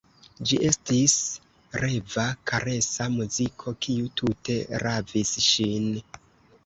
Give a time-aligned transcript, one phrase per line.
[0.51, 1.17] Ĝi estis
[1.83, 5.93] reva, karesa muziko, kiu tute ravis ŝin.